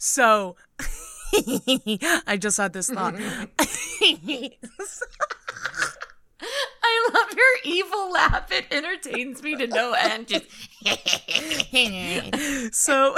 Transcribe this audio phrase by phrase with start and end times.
[0.00, 0.56] So
[2.26, 3.14] I just had this thought.
[6.82, 8.50] I love your evil laugh.
[8.50, 10.28] It entertains me to no end.
[10.28, 10.46] Just
[12.74, 13.14] so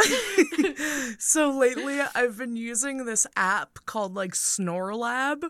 [1.18, 5.44] so lately I've been using this app called like SnoreLab.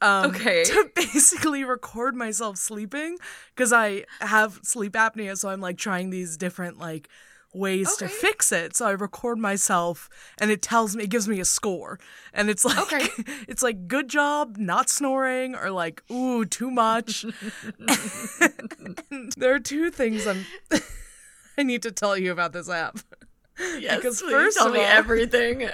[0.00, 0.62] Um, Okay.
[0.62, 3.18] To basically record myself sleeping
[3.56, 7.08] because I have sleep apnea, so I'm like trying these different like
[7.52, 8.76] ways to fix it.
[8.76, 10.08] So I record myself,
[10.38, 11.98] and it tells me, it gives me a score,
[12.32, 13.08] and it's like, Okay.
[13.48, 17.24] it's like good job, not snoring, or like ooh too much.
[19.36, 20.44] There are two things I'm.
[21.58, 22.98] I need to tell you about this app.
[23.78, 25.68] yes, Because first tell of me all- everything.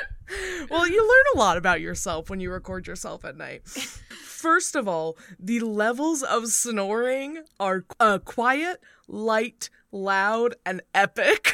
[0.71, 3.63] Well, you learn a lot about yourself when you record yourself at night.
[3.69, 11.53] First of all, the levels of snoring are uh, quiet, light, loud, and epic.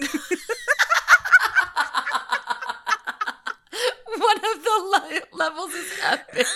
[4.18, 6.46] One of the li- levels is epic.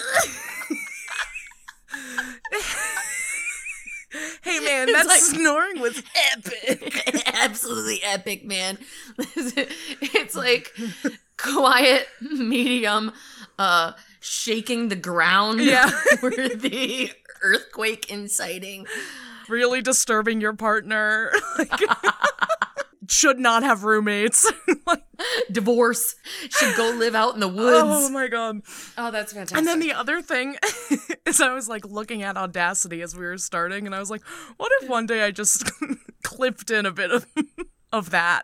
[4.42, 7.26] hey man, It's that like- snoring was epic.
[7.34, 8.78] Absolutely epic, man.
[9.18, 10.74] it's like
[11.36, 13.12] quiet, medium,
[13.58, 15.60] uh, shaking the ground.
[15.60, 15.90] Yeah.
[16.22, 17.10] worthy
[17.42, 18.86] earthquake inciting.
[19.50, 21.32] Really disturbing your partner.
[21.58, 21.70] Like,
[23.08, 24.50] should not have roommates.
[24.86, 25.02] Like,
[25.52, 26.14] Divorce.
[26.48, 27.82] Should go live out in the woods.
[27.84, 28.62] oh my god.
[28.96, 29.58] Oh, that's fantastic.
[29.58, 30.56] And then the other thing
[31.26, 34.22] is I was like looking at Audacity as we were starting and I was like,
[34.56, 35.70] what if one day I just
[36.22, 37.26] clipped in a bit of
[37.92, 38.42] of that?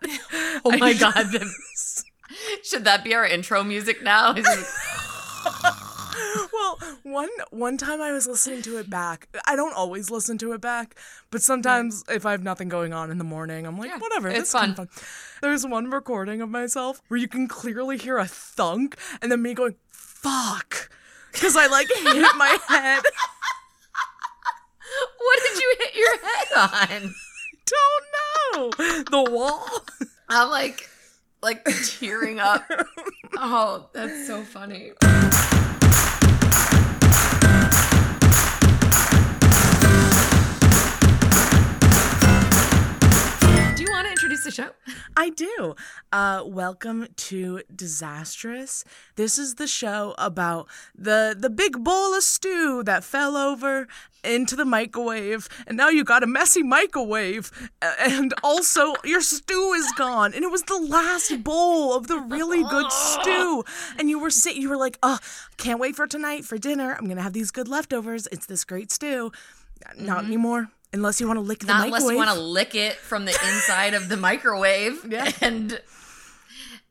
[0.64, 1.26] oh my I god.
[2.62, 4.34] Should that be our intro music now?
[6.56, 9.28] Well, one one time I was listening to it back.
[9.46, 10.94] I don't always listen to it back,
[11.30, 14.28] but sometimes if I have nothing going on in the morning, I'm like, Yeah, whatever,
[14.28, 14.88] it's this fun.
[15.42, 19.52] There's one recording of myself where you can clearly hear a thunk and then me
[19.52, 20.88] going, fuck.
[21.32, 23.02] Because I like hit my head.
[25.18, 27.14] what did you hit your head on?
[27.66, 28.06] Don't
[28.54, 29.02] know.
[29.10, 29.68] The wall.
[30.30, 30.88] I'm like,
[31.42, 32.64] like tearing up.
[33.38, 34.92] Oh, that's so funny.
[44.36, 44.70] Introduce the show?
[45.16, 45.74] I do.
[46.12, 48.84] Uh, welcome to Disastrous.
[49.16, 53.88] This is the show about the the big bowl of stew that fell over
[54.24, 59.90] into the microwave, and now you got a messy microwave, and also your stew is
[59.96, 63.64] gone, and it was the last bowl of the really good stew,
[63.98, 65.18] and you were sit, you were like, oh,
[65.56, 66.94] can't wait for tonight for dinner.
[66.98, 68.26] I'm gonna have these good leftovers.
[68.32, 69.32] It's this great stew.
[69.98, 70.70] Not anymore.
[70.96, 71.66] Unless you want to lick the.
[71.66, 75.04] Not unless you want to lick it from the inside of the microwave.
[75.08, 75.30] Yeah.
[75.40, 75.80] And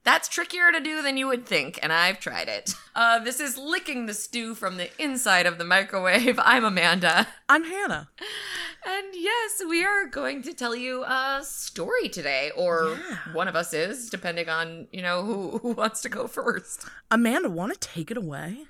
[0.04, 2.76] that's trickier to do than you would think, and I've tried it.
[2.96, 6.40] Uh, this is licking the stew from the inside of the microwave.
[6.44, 7.28] I'm Amanda.
[7.50, 8.10] I'm Hannah.
[8.88, 13.34] And yes, we are going to tell you a story today, or Yeah.
[13.34, 16.86] one of us is, depending on, you know, who, who wants to go first.
[17.10, 18.66] Amanda, want to take it away?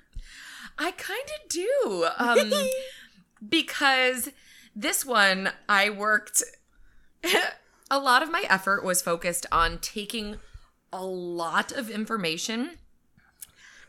[0.78, 2.08] I kind of do.
[2.16, 2.52] Um,
[3.46, 4.30] because
[4.76, 6.42] this one, I worked,
[7.90, 10.36] a lot of my effort was focused on taking
[10.92, 12.72] a lot of information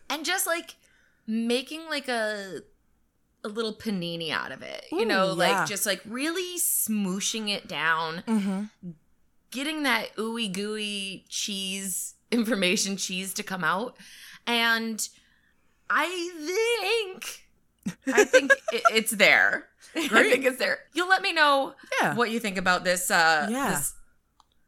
[0.09, 0.75] and just like
[1.27, 2.61] making like a
[3.43, 4.85] a little panini out of it.
[4.91, 5.31] you know, yeah.
[5.53, 8.89] like just like really smooshing it down, Mm-hmm.
[9.51, 13.95] getting that ooey gooey cheese information cheese to come out.
[14.47, 15.07] And
[15.89, 17.47] I think
[18.07, 19.67] I think it, it's there.
[20.11, 20.79] I think it's there.
[20.93, 22.15] You'll let me know Yeah.
[22.15, 23.69] what you think about this uh Yeah.
[23.71, 23.93] this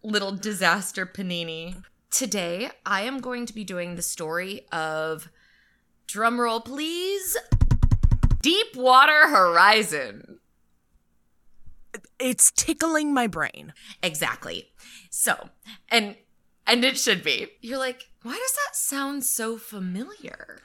[0.04, 1.84] little disaster panini.
[2.12, 5.30] Today, I am going to be doing the story of
[6.08, 7.38] drumroll please
[8.42, 10.40] Deepwater Horizon.
[12.20, 13.74] It's tickling my brain.
[14.04, 14.70] Exactly.
[15.10, 15.50] So,
[15.90, 16.16] and
[16.68, 17.48] and it should be.
[17.62, 20.60] You're like, why does that sound so familiar?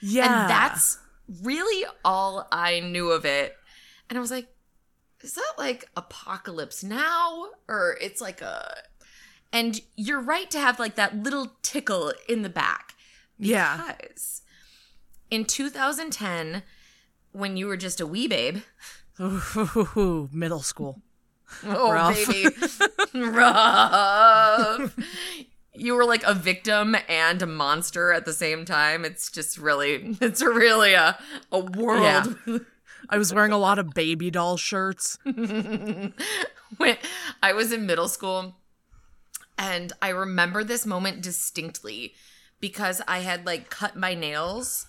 [0.00, 0.42] Yeah.
[0.42, 0.98] And that's
[1.42, 3.56] really all I knew of it.
[4.10, 4.48] And I was like,
[5.22, 7.46] is that like Apocalypse Now?
[7.68, 8.74] Or it's like a.
[9.52, 12.94] And you're right to have like that little tickle in the back.
[13.38, 13.94] Yeah.
[13.98, 14.42] Because
[15.30, 16.62] in 2010,
[17.32, 18.58] when you were just a wee babe,
[19.20, 21.00] Ooh, middle school.
[21.64, 22.26] oh, Rough.
[22.26, 22.54] baby,
[23.26, 24.96] rough.
[25.74, 29.04] You were like a victim and a monster at the same time.
[29.04, 31.18] It's just really, it's really a,
[31.52, 32.36] a world.
[33.10, 35.18] I was wearing a lot of baby doll shirts.
[35.24, 36.96] when
[37.42, 38.56] I was in middle school,
[39.58, 42.14] and I remember this moment distinctly
[42.60, 44.86] because I had like cut my nails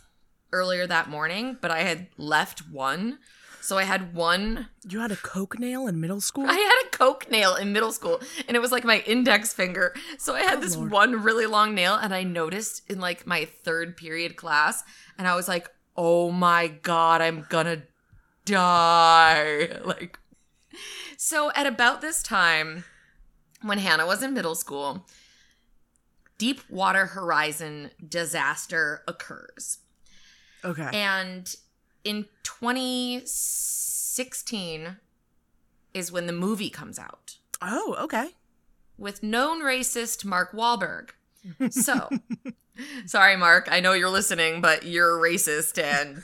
[0.53, 3.19] earlier that morning, but I had left one.
[3.63, 6.45] So I had one You had a coke nail in middle school?
[6.47, 9.93] I had a coke nail in middle school and it was like my index finger.
[10.17, 10.89] So I had Oh, this Lord.
[10.91, 14.83] one really long nail and I noticed in like my third period class
[15.17, 17.83] and I was like, "Oh my god, I'm gonna
[18.45, 20.19] die." Like
[21.17, 22.83] So at about this time
[23.61, 25.05] when Hannah was in middle school,
[26.37, 29.79] Deepwater Horizon disaster occurs.
[30.65, 30.89] okay.
[30.91, 31.55] And
[32.03, 34.97] in 2016
[35.93, 38.29] is when the movie comes out oh, okay.
[38.97, 41.11] with known racist Mark Wahlberg.
[41.71, 42.09] So,
[43.05, 43.67] sorry, Mark.
[43.71, 46.23] I know you're listening, but you're racist and.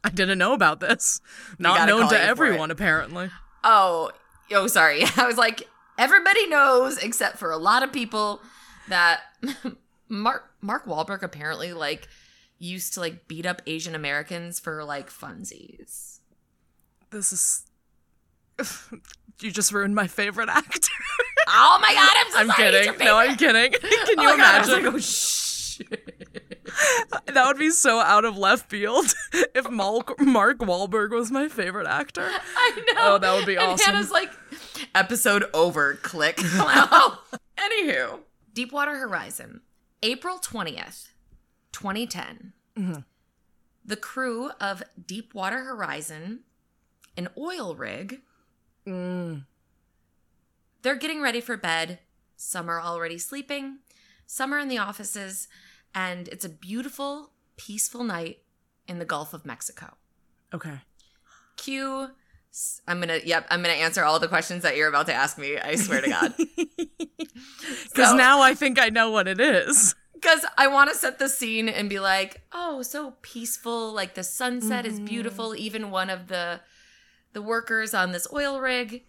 [0.04, 1.20] I didn't know about this.
[1.58, 3.30] Not known to everyone, apparently.
[3.64, 4.10] Oh,
[4.52, 5.02] oh, sorry.
[5.16, 5.68] I was like,
[5.98, 8.40] everybody knows except for a lot of people
[8.88, 9.20] that
[10.08, 12.08] Mark Mark Wahlberg apparently like
[12.58, 16.18] used to like beat up Asian Americans for like funsies.
[17.10, 17.66] This is.
[19.40, 20.88] you just ruined my favorite actor.
[21.48, 22.50] Oh my god, I'm so I'm.
[22.56, 22.98] Kidding.
[23.04, 23.72] No, I'm kidding.
[23.72, 23.80] Can
[24.18, 24.84] Oh you God, was imagine?
[24.84, 24.98] like, oh
[25.88, 26.62] shit.
[27.26, 29.06] that would be so out of left field
[29.54, 32.28] if Mark, Mark Wahlberg was my favorite actor.
[32.30, 33.00] I know.
[33.14, 33.92] Oh, that would be and awesome.
[33.94, 34.30] Hannah's like,
[34.94, 35.94] episode over.
[35.94, 36.40] Click.
[36.58, 37.18] Wow.
[37.56, 38.20] Anywho,
[38.54, 39.60] Deepwater Horizon,
[40.02, 41.12] April twentieth,
[41.72, 42.52] 2010.
[42.78, 43.00] Mm-hmm.
[43.84, 46.40] The crew of Deepwater Horizon,
[47.16, 48.20] an oil rig,
[48.86, 49.44] Mm.
[50.82, 51.98] they're getting ready for bed.
[52.36, 53.78] Some are already sleeping.
[54.26, 55.46] Some are in the offices,
[55.94, 58.38] and it's a beautiful, peaceful night
[58.88, 59.96] in the Gulf of Mexico.
[60.52, 60.80] Okay.
[61.56, 62.08] Q.
[62.88, 63.20] I'm gonna.
[63.24, 63.46] Yep.
[63.50, 65.56] I'm gonna answer all the questions that you're about to ask me.
[65.56, 66.34] I swear to God.
[67.84, 69.94] Because So- now I think I know what it is.
[70.14, 73.94] Because I want to set the scene and be like, oh, so peaceful.
[73.94, 75.06] Like the sunset is mm-hmm.
[75.06, 75.54] beautiful.
[75.56, 76.60] Even one of the
[77.32, 79.04] the workers on this oil rig,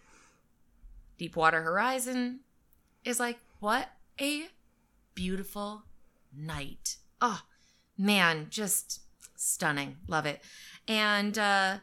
[1.18, 2.40] Deepwater Horizon,
[3.04, 3.88] is like, what
[4.20, 4.46] a
[5.14, 5.84] beautiful
[6.36, 6.96] night.
[7.20, 7.42] Oh
[7.96, 9.00] man, just
[9.36, 9.96] stunning.
[10.08, 10.42] Love it.
[10.88, 11.78] And uh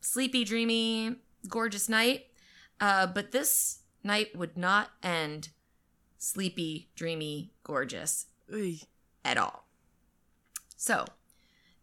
[0.00, 1.16] sleepy, dreamy,
[1.48, 2.26] gorgeous night.
[2.80, 5.48] Uh, but this night would not end
[6.18, 8.80] sleepy, dreamy, gorgeous Oy.
[9.24, 9.66] at all.
[10.76, 11.06] So,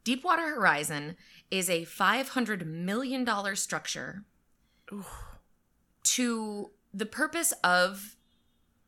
[0.04, 1.16] Deepwater Horizon
[1.50, 4.24] is a $500 million structure
[6.04, 8.16] to the purpose of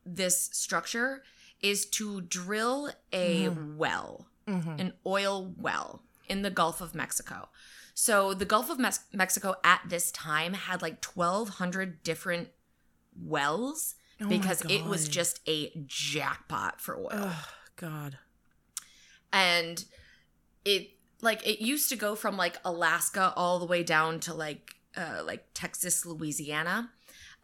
[0.06, 1.24] this structure
[1.66, 4.80] is to drill a well, Mhm.
[4.80, 7.50] an oil well in the Gulf of Mexico.
[7.94, 12.50] So the Gulf of Mex- Mexico at this time had like 1200 different
[13.18, 18.18] wells Oh because it was just a jackpot for oil Ugh, God.
[19.32, 19.84] and
[20.64, 20.92] it
[21.22, 25.22] like it used to go from like Alaska all the way down to like uh
[25.26, 26.92] like Texas, Louisiana.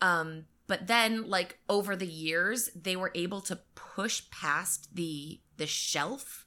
[0.01, 5.67] Um but then like over the years they were able to push past the the
[5.67, 6.45] shelf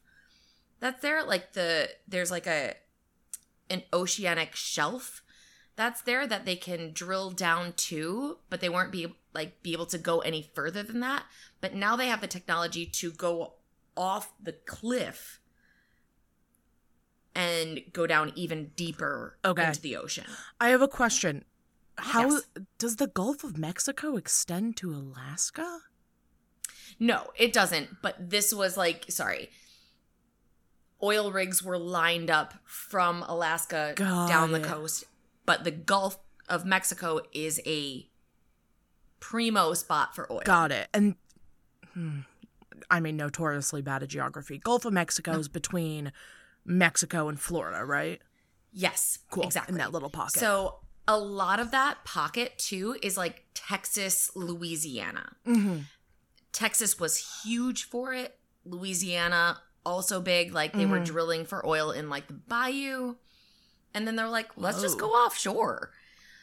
[0.80, 2.72] that's there like the there's like a
[3.68, 5.22] an oceanic shelf
[5.76, 9.84] that's there that they can drill down to but they weren't be like be able
[9.84, 11.24] to go any further than that
[11.60, 13.52] but now they have the technology to go
[13.94, 15.38] off the cliff
[17.34, 19.66] and go down even deeper Okay.
[19.66, 20.24] into the ocean.
[20.60, 21.44] I have a question.
[21.96, 22.42] How Yes.
[22.78, 25.80] does the Gulf of Mexico extend to Alaska?
[26.98, 28.02] No, it doesn't.
[28.02, 29.50] But this was like, sorry,
[31.02, 34.64] oil rigs were lined up from Alaska Got down the it.
[34.64, 35.04] coast.
[35.46, 38.08] But the Gulf of Mexico is a
[39.20, 40.42] primo spot for oil.
[40.44, 40.88] Got it.
[40.94, 41.14] And
[41.92, 42.20] hmm,
[42.90, 44.58] I mean, notoriously bad at geography.
[44.58, 46.12] Gulf of Mexico is between
[46.64, 48.20] Mexico and Florida, right?
[48.72, 49.44] Yes, Cool.
[49.44, 49.74] exactly.
[49.74, 50.40] In that little pocket.
[50.40, 55.32] So a lot of that pocket too is like Texas, Louisiana.
[55.44, 55.78] hmm
[56.52, 58.38] Texas was huge for it.
[58.64, 60.54] Louisiana also big.
[60.54, 61.04] Like they were Mhm.
[61.04, 63.16] drilling for oil in like the bayou.
[63.92, 65.90] And then they're like, let's just go offshore.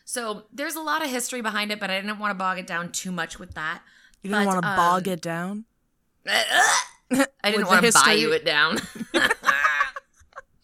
[0.06, 2.68] So there's a lot of history behind it, but I didn't want to bog it
[2.68, 3.82] down too much with that.
[4.22, 5.65] you didn't but, want to bog um, it down?
[6.27, 8.80] I didn't want to buy you it down.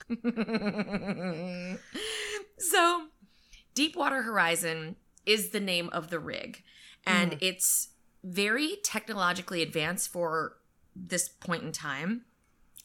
[2.59, 3.07] so,
[3.77, 6.63] Deepwater Horizon is the name of the rig,
[7.05, 7.37] and Mm.
[7.41, 7.89] it's
[8.23, 10.57] very technologically advanced for
[10.95, 12.25] this point in time.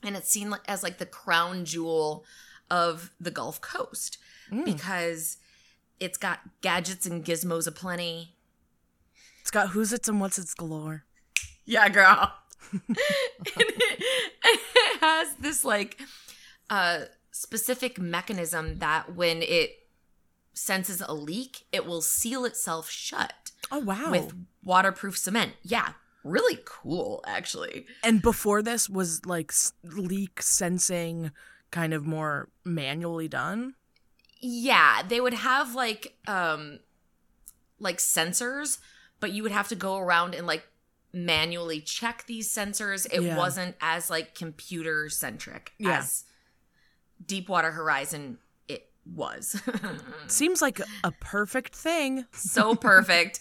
[0.03, 2.27] And it's seen as like the crown jewel
[2.71, 4.19] of the Gulf Coast
[4.51, 4.67] Mm.
[4.67, 5.39] because
[5.99, 8.37] it's got gadgets and gizmos aplenty.
[9.41, 11.07] It's got who's its and what's its galore.
[11.65, 12.35] Yeah, girl.
[12.71, 12.83] And
[13.57, 15.99] it has this like
[16.69, 19.79] uh specific mechanism that when it
[20.55, 24.11] senses a leak, it will seal itself shut Oh wow.
[24.11, 25.53] with waterproof cement.
[25.63, 25.93] Yeah,
[26.25, 27.87] really cool actually.
[28.05, 31.31] and before this was like leak sensing
[31.71, 33.75] kind of more manually done.
[34.41, 36.81] Yeah, they would have like um
[37.79, 38.79] like sensors,
[39.21, 40.65] but you would have to go around and like
[41.13, 43.07] manually check these sensors.
[43.13, 43.37] It Yeah.
[43.37, 45.99] wasn't as like computer centric Yeah.
[45.99, 46.25] as
[47.25, 48.39] Deepwater Horizon
[49.05, 49.61] was.
[50.27, 52.25] Seems like a perfect thing.
[52.33, 53.41] so perfect.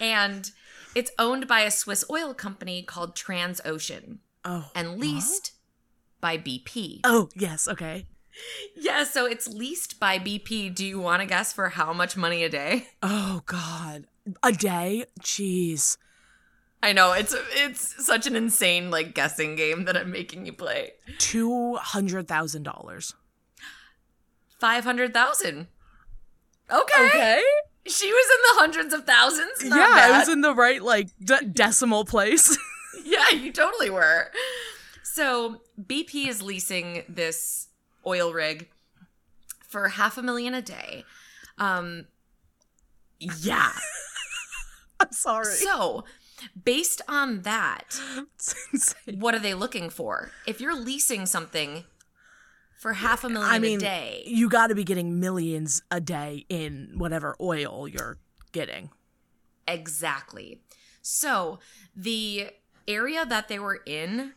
[0.00, 0.50] And
[0.94, 4.70] it's owned by a Swiss oil company called Transocean Oh.
[4.74, 5.52] and leased
[6.20, 7.00] by BP.
[7.04, 8.06] Oh, yes, okay.
[8.76, 10.72] Yeah, so it's leased by BP.
[10.74, 12.86] Do you want to guess for how much money a day?
[13.02, 14.06] Oh god.
[14.42, 15.04] A day?
[15.20, 15.96] Jeez.
[16.82, 20.92] I know it's it's such an insane like guessing game that I'm making you play.
[21.18, 21.74] $200,000.
[21.74, 22.68] Five hundred thousand.
[26.70, 27.06] Okay.
[27.06, 27.42] Okay.
[27.86, 29.62] she was in the hundreds of thousands.
[29.62, 30.10] Yeah, bad.
[30.10, 32.56] I was in the right like de- decimal place.
[33.04, 34.30] yeah, you totally were.
[35.02, 37.68] So BP is leasing this
[38.06, 38.68] oil rig
[39.66, 41.04] for half a million a day.
[41.58, 42.06] Um,
[43.18, 43.72] yeah.
[45.00, 45.54] I'm sorry.
[45.54, 46.04] So
[46.64, 48.00] based on that,
[49.14, 50.30] what are they looking for?
[50.46, 51.84] If you're leasing something
[52.78, 56.00] for half a million I mean, a day, you got to be getting millions a
[56.00, 58.18] day in whatever oil you're
[58.52, 58.90] getting.
[59.66, 60.60] Exactly.
[61.02, 61.58] So
[61.94, 62.50] the
[62.86, 64.32] area that they were in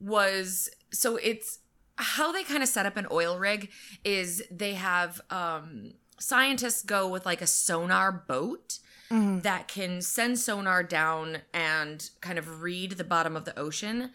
[0.00, 1.60] was so it's
[1.96, 3.70] how they kind of set up an oil rig
[4.04, 8.78] is they have um scientists go with like a sonar boat
[9.10, 14.10] that can send sonar down and kind of read the bottom of the ocean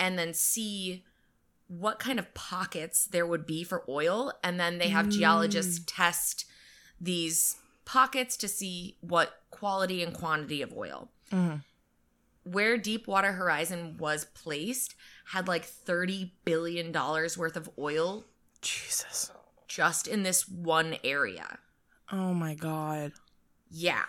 [0.00, 1.04] and then see
[1.78, 6.44] what kind of pockets there would be for oil and then they have geologists test
[7.00, 11.08] these pockets to see what quality and quantity of oil.
[11.30, 11.62] Mhm.
[12.42, 14.96] Where Deepwater Horizon was placed
[15.26, 18.24] had like 30 billion dollars worth of oil
[18.62, 19.30] Jesus.
[19.68, 21.58] just in this one area.
[22.10, 23.12] Oh my god.
[23.70, 24.06] Yeah.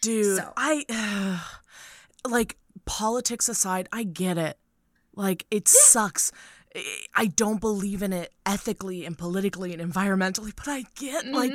[0.00, 1.40] Dude, So- I
[2.28, 2.56] like
[2.86, 4.58] politics aside, I get it.
[5.14, 6.32] Like it sucks.
[7.14, 11.34] I- don't believe in it ethically and politically and environmentally, but I get mm-hmm.
[11.34, 11.52] like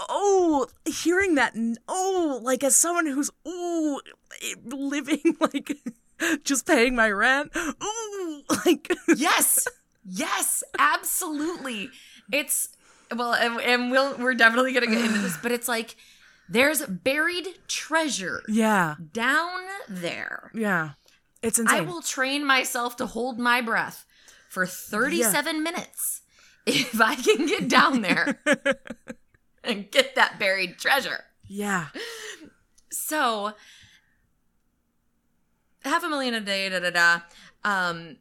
[0.00, 1.54] oh, hearing that
[1.88, 4.00] oh, like as someone who's oh,
[4.64, 5.76] living like
[6.44, 7.52] just paying my rent.
[7.56, 9.66] Ooh, like Yes.
[10.04, 11.90] yes, absolutely.
[12.32, 12.68] It's
[13.14, 15.96] well and, and we'll we're definitely going to get into this, but it's like
[16.48, 18.96] there's buried treasure yeah.
[19.12, 20.50] down there.
[20.54, 20.90] Yeah.
[21.42, 24.06] It's I will train myself to hold my breath
[24.48, 26.22] for 37 minutes
[26.66, 28.40] if I can get down there
[29.64, 31.24] and get that buried treasure.
[31.46, 31.86] yeah.
[32.90, 33.52] So,
[35.84, 37.20] half a million a day, da da da.
[37.64, 38.16] Um,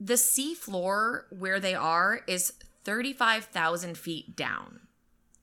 [0.00, 2.52] the sea floor where they are is
[2.84, 4.80] 35,000 feet down,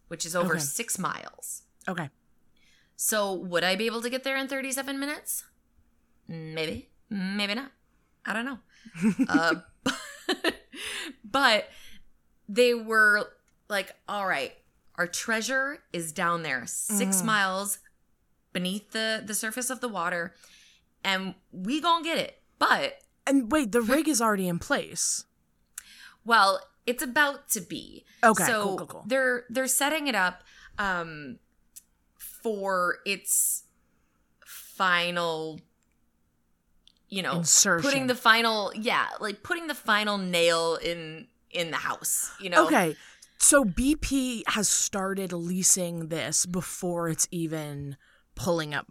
[0.08, 0.62] which is over Okay.
[0.64, 1.64] six miles.
[1.88, 2.10] Okay.
[2.96, 5.44] So, would I be able to get there in 37 minutes?
[6.28, 6.90] Maybe.
[7.10, 7.72] Maybe not.
[8.26, 8.60] I don't know.
[9.30, 9.56] uh,
[11.24, 11.68] but
[12.48, 13.32] they were
[13.70, 14.54] like, all right,
[14.96, 17.80] our treasure is down there, 6 miles
[18.54, 20.34] beneath the, the surface of the water,
[21.04, 22.42] and we gonna get it.
[22.60, 25.24] But, And wait, the rig is already in place.
[26.26, 28.04] well, it's about to be.
[28.24, 29.04] Okay, So cool, cool, cool.
[29.08, 30.44] they're they're setting it up
[30.80, 31.38] um
[32.44, 33.64] for its
[34.46, 35.60] final
[37.12, 37.84] you know Insertion.
[37.88, 42.66] putting the final yeah like putting the final nail in in the house you know
[42.66, 42.96] Okay.
[43.44, 47.98] So BP has started leasing this before it's even
[48.36, 48.86] pulling up,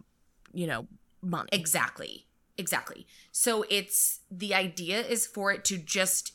[0.53, 0.89] you know,
[1.23, 1.49] money.
[1.53, 2.27] exactly
[2.59, 6.33] exactly so it's the idea is for it to just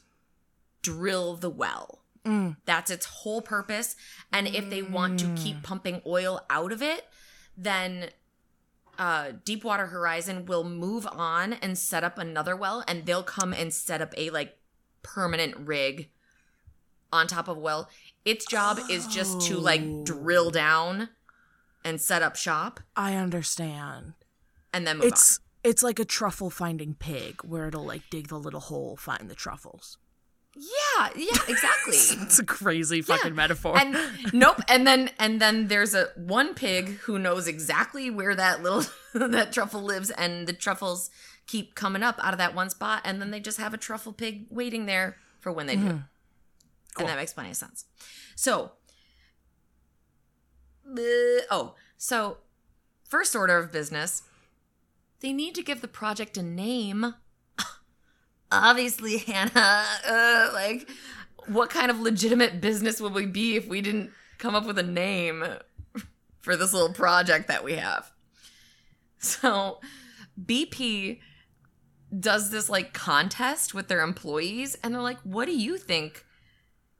[0.81, 2.55] drill the well Mm.
[2.65, 3.95] that's its whole purpose
[4.33, 7.05] and if they want to keep pumping oil out of it
[7.55, 8.09] then
[8.97, 13.73] uh deepwater horizon will move on and set up another well and they'll come and
[13.73, 14.57] set up a like
[15.03, 16.09] permanent rig
[17.13, 17.89] on top of a well
[18.25, 20.03] its job is just to like Oh.
[20.03, 21.09] drill down
[21.83, 24.13] and set up shop I understand.
[24.73, 28.37] and then move It's it's like a truffle finding pig where it'll like dig the
[28.39, 29.97] little hole, find the truffles.
[30.55, 33.77] Yeah yeah exactly It's a crazy fucking metaphor.
[33.77, 33.97] and
[34.33, 38.83] nope and then and then there's a one pig who knows exactly where that little
[39.13, 41.09] that truffle lives and the truffles
[41.45, 44.13] keep coming up out of that one spot and then they just have a truffle
[44.13, 45.83] pig waiting there for when they do.
[45.83, 46.03] Mhm.
[46.95, 47.05] Cool.
[47.05, 47.85] And that makes plenty of sense.
[48.35, 48.71] So,
[50.89, 52.37] uh, oh, so
[53.07, 54.23] first order of business,
[55.19, 57.15] they need to give the project a name.
[58.63, 60.89] Obviously, Hannah, uh, like,
[61.47, 64.83] what kind of legitimate business would we be if we didn't come up with a
[64.83, 65.43] name
[66.41, 68.11] for this little project that we have?
[69.17, 69.79] So,
[70.43, 71.19] BP
[72.17, 76.25] does this like contest with their employees, and they're like, what do you think?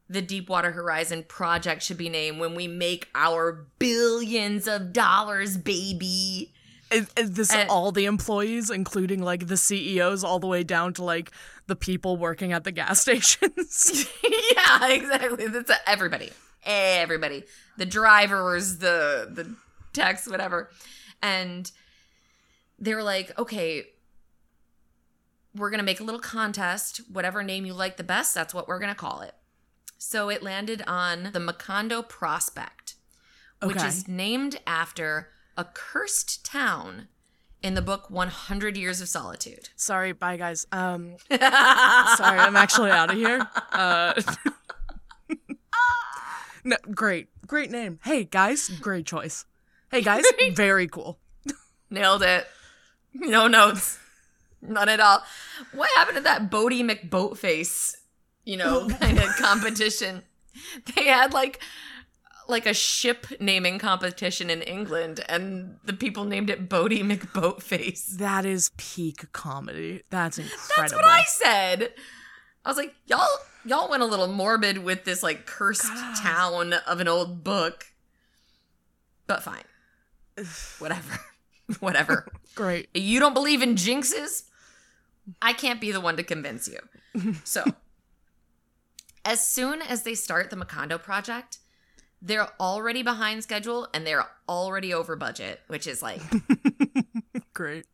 [0.09, 6.53] the Deepwater Horizon project should be named when we make our billions of dollars, baby.
[6.91, 10.93] Is, is this And- all the employees, including like the CEOs, all the way down
[10.93, 11.31] to like
[11.67, 14.07] the people working at the gas stations?
[14.23, 15.47] yeah, exactly.
[15.47, 16.31] That's everybody.
[16.63, 17.43] Everybody.
[17.77, 19.55] The drivers, the the
[19.93, 20.69] techs, whatever.
[21.21, 21.71] And
[22.77, 23.85] they were like, okay,
[25.55, 27.01] we're gonna make a little contest.
[27.11, 29.33] Whatever name you like the best, that's what we're gonna call it.
[29.97, 32.95] So it landed on the Macondo Prospect,
[33.63, 33.87] which Okay.
[33.87, 37.07] is named after a cursed town
[37.61, 39.69] in the book 100 Years of Solitude.
[39.75, 40.67] Sorry, bye guys.
[40.71, 43.47] Um, sorry, I'm actually out of here.
[43.71, 44.21] Uh,
[46.63, 47.99] no, great, great name.
[48.03, 49.45] Hey guys, great choice.
[49.89, 51.19] Hey guys, very cool.
[51.89, 52.47] Nailed it.
[53.13, 53.99] No notes.
[54.61, 55.23] None at all.
[55.73, 57.95] What happened to that Boaty McBoatface,
[58.43, 60.23] you know, kind of competition?
[60.95, 61.61] They had like
[62.47, 68.17] like a ship naming competition in England and the people named it Boaty McBoatface.
[68.17, 70.03] That is peak comedy.
[70.09, 70.73] That's incredible.
[70.77, 71.93] That's what I said.
[72.63, 73.27] I was like, y'all
[73.65, 76.15] y'all went a little morbid with this like cursed God.
[76.15, 77.85] town of an old book.
[79.27, 79.63] But fine.
[80.79, 81.19] Whatever.
[81.79, 82.27] Whatever.
[82.55, 82.89] Great.
[82.93, 84.43] you don't believe in jinxes,
[85.41, 86.79] I can't be the one to convince you.
[87.43, 87.63] So,
[89.23, 91.59] as soon as they start the Macondo project,
[92.21, 96.21] they're already behind schedule and they're already over budget, which is like
[97.53, 97.85] Great.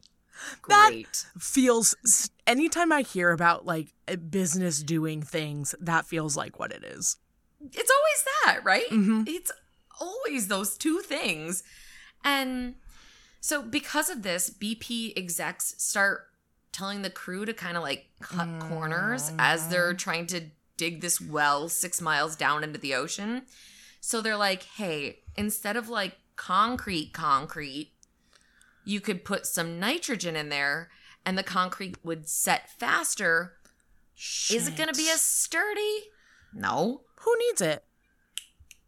[0.68, 6.72] That- Feels anytime I hear about like a business doing things, that feels like what
[6.72, 7.18] it is.
[7.72, 8.26] It's always
[8.58, 8.90] that, right?
[8.90, 9.28] Mhm.
[9.28, 9.52] It's
[10.00, 11.62] always those two things.
[12.24, 12.76] And
[13.40, 16.28] so, because of this, BP execs start
[16.72, 20.42] telling the crew to kind of like cut corners as they're trying to
[20.78, 23.44] dig this well six miles down into the ocean.
[24.02, 27.94] So, they're like, hey, instead of like concrete, concrete,
[28.84, 30.90] you could put some nitrogen in there
[31.26, 33.54] and the concrete would set faster.
[34.52, 35.14] Is it going to be Shit.
[35.16, 36.10] as sturdy?
[36.54, 37.02] No.
[37.22, 37.84] Who needs it?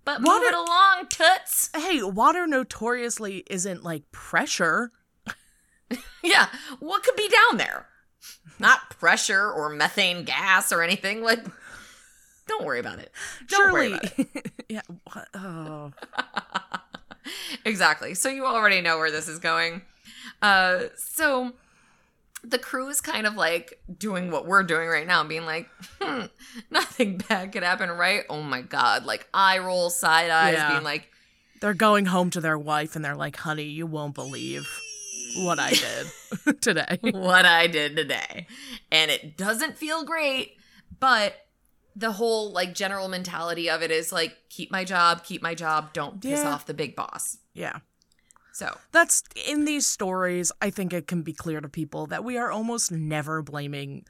[0.05, 1.69] But Water- move it along, toots.
[1.75, 4.91] Hey, water notoriously isn't like pressure.
[6.23, 6.47] Yeah,
[6.79, 7.85] what could be down there?
[8.57, 11.21] Not pressure or methane gas or anything.
[11.21, 11.45] Like,
[12.47, 13.11] don't worry about it.
[13.47, 13.97] Don't worry Surely.
[13.97, 14.51] about it.
[14.69, 14.81] yeah.
[15.33, 15.91] Oh.
[17.65, 18.13] Exactly.
[18.15, 19.81] So you already know where this is going.
[20.41, 21.53] Uh, so
[22.43, 25.69] the crew is kind of like doing what we're doing right now, being like,
[26.01, 26.25] hmm,
[26.69, 28.23] nothing bad could happen, right?
[28.29, 29.05] Oh my god!
[29.05, 30.71] Like eye roll, side eyes, Yeah.
[30.71, 31.09] being like,
[31.61, 34.67] They're going home to their wife and they're like, honey, you won't believe
[35.37, 36.97] what I did today.
[37.01, 38.47] what I did today.
[38.91, 40.57] And it doesn't feel great,
[40.99, 41.33] but
[41.95, 45.93] the whole like general mentality of it is like keep my job, keep my job,
[45.93, 47.37] don't piss off the big boss.
[47.53, 47.79] Yeah.
[48.53, 52.37] So, That's in these stories, I think it can be clear to people that we
[52.37, 54.05] are almost never blaming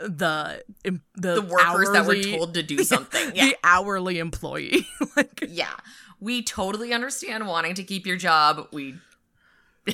[0.00, 3.32] the the, the workers that were told to do something.
[3.34, 3.46] Yeah.
[3.46, 4.86] the hourly employee.
[5.16, 5.74] like yeah.
[6.18, 8.68] We totally understand wanting to keep your job.
[8.72, 8.96] We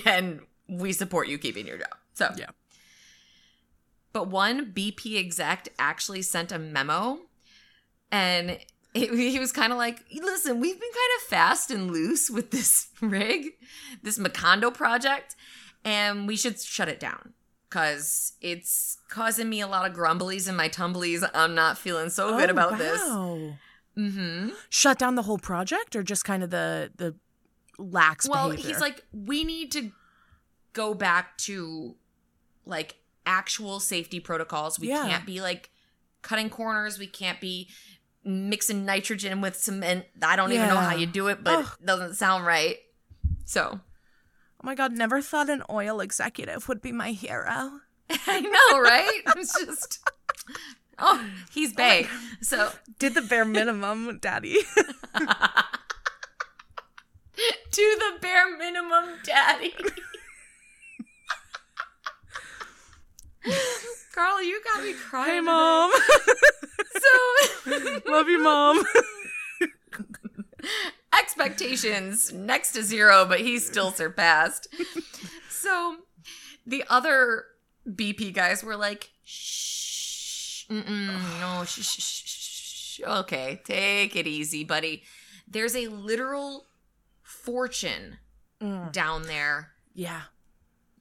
[0.06, 1.94] and we support you keeping your job.
[2.14, 2.46] So, Yeah.
[4.12, 7.20] But one BP exec actually sent a memo
[8.10, 8.50] and
[8.94, 12.50] it, he was kind of like, listen, we've been kind of fast and loose with
[12.50, 13.52] this rig,
[14.02, 15.34] this Macondo project,
[15.84, 17.32] and we should shut it down
[17.68, 21.26] because it's causing me a lot of grumblies in my tumblies.
[21.32, 23.00] I'm not feeling so good Oh, about this.
[23.98, 24.50] Mm-hmm.
[24.70, 27.14] Shut down the whole project or just kind of the the
[27.78, 28.68] lax Well, behavior?
[28.72, 29.90] he's like, we need to
[30.72, 31.96] go back to
[32.64, 34.78] like actual safety protocols.
[34.78, 35.06] We Yeah.
[35.08, 35.70] can't be like
[36.22, 36.98] cutting corners.
[36.98, 37.68] We can't be
[38.24, 40.06] mixing nitrogen with cement.
[40.22, 41.76] I don't even know how you do it, but Ugh.
[41.80, 42.78] it doesn't sound right.
[43.44, 43.80] So
[44.64, 47.80] Oh my god, never thought an oil executive would be my hero.
[48.10, 49.22] I know, right?
[49.36, 49.98] It's just
[50.98, 52.06] oh, he's oh Bay.
[52.42, 54.56] So Did the bare minimum, daddy.
[57.72, 59.74] do the bare minimum, daddy.
[64.14, 65.30] Carl, you got me crying.
[65.30, 65.46] hey today.
[65.46, 65.90] mom.
[67.64, 68.84] So, love you, mom.
[71.18, 74.68] expectations next to zero, but he's still surpassed.
[75.48, 75.96] so
[76.66, 77.44] the other
[77.88, 82.24] BP guys were like, shh, no, shh, shh, shh,
[82.96, 83.00] shh.
[83.04, 85.02] Okay, take it easy, buddy.
[85.48, 86.66] There's a literal
[87.22, 88.18] fortune
[88.60, 88.92] Mm.
[88.92, 89.72] down there.
[89.92, 90.20] yeah.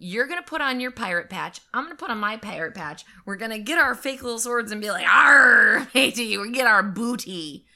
[0.03, 1.61] You're gonna put on your pirate patch.
[1.75, 3.05] I'm gonna put on my pirate patch.
[3.23, 6.81] We're gonna get our fake little swords and be like, "Arr, matey, we get our
[6.81, 7.67] booty."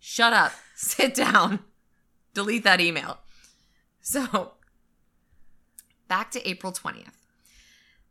[0.00, 0.52] Shut up.
[0.74, 1.60] Sit down.
[2.34, 3.18] Delete that email.
[4.00, 4.54] So,
[6.08, 7.12] back to April 20th.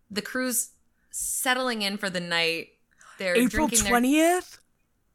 [0.09, 0.69] The crew's
[1.11, 2.69] settling in for the night.
[3.17, 4.59] They're April drinking their- twentieth.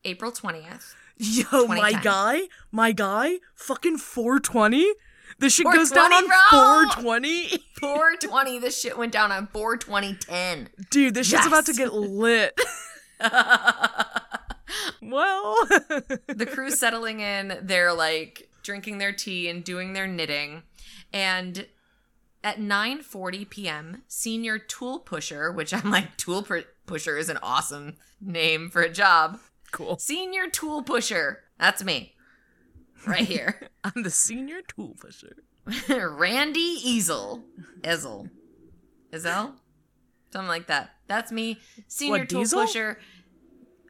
[0.04, 0.94] April 20th.
[1.18, 2.02] Yo, my 2010.
[2.02, 4.92] guy, my guy, fucking 420.
[5.40, 6.36] This shit goes down on bro.
[6.50, 7.48] 420.
[7.80, 8.58] 420.
[8.58, 10.68] This shit went down on 42010.
[10.90, 12.58] Dude, this shit's about to get lit.
[15.02, 15.56] well,
[16.26, 20.62] the crew's settling in they're like drinking their tea and doing their knitting
[21.12, 21.66] and
[22.42, 24.02] at 9:40 p.m.
[24.08, 28.88] senior tool pusher which I'm like tool pu- pusher is an awesome name for a
[28.90, 29.38] job
[29.70, 29.98] cool.
[29.98, 32.14] senior tool pusher that's me
[33.06, 35.36] right here I'm the senior tool pusher.
[35.88, 37.44] Randy Easel
[37.82, 38.30] Ezell
[39.12, 39.54] Ezell
[40.32, 41.58] something like that that's me
[41.88, 42.60] senior What, tool Diesel?
[42.62, 42.98] pusher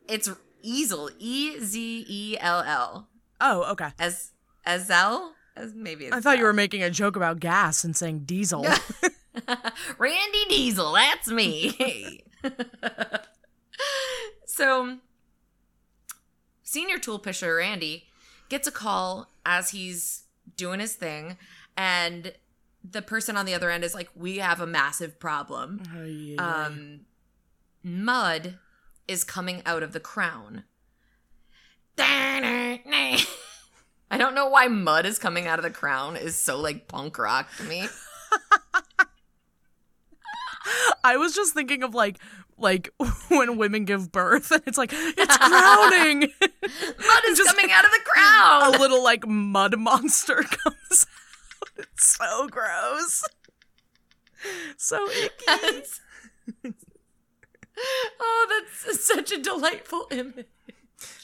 [0.09, 0.29] it's
[0.62, 3.09] Easel E Z E L L
[3.40, 3.90] Oh, okay.
[3.99, 4.33] as
[4.66, 8.20] Azel as maybe it's I thought you were making a joke about gas and saying
[8.25, 8.66] diesel.
[9.99, 10.92] Randy Diesel.
[10.92, 12.23] That's me.
[14.46, 14.99] so,
[16.62, 18.05] senior tool pusher Randy
[18.50, 20.24] gets a call as he's
[20.56, 21.38] doing his thing,
[21.76, 22.34] and
[22.84, 25.82] the person on the other end is like, "We have a massive problem.
[25.96, 26.36] Oh, yeah.
[26.42, 27.00] Um,
[27.82, 28.58] mud
[29.08, 30.64] is coming out of the crown."
[34.12, 37.18] I don't know why mud is coming out of the crown is so like punk
[37.18, 37.86] rock to me.
[41.04, 42.18] I was just thinking of like
[42.58, 42.90] like
[43.28, 46.20] when women give birth and it's like it's crowning.
[46.20, 48.00] Mud is Just- coming out of the
[48.61, 51.68] a little like mud monster comes out.
[51.79, 53.25] It's so gross.
[54.77, 55.44] So icky.
[55.49, 56.01] Yes.
[58.20, 60.46] oh, that's such a delightful image.